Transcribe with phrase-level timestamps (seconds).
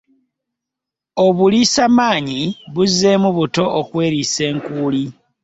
[1.25, 2.41] Obuliisa maanyi
[2.73, 5.03] buzzeemu buto okweriisa enkuuli.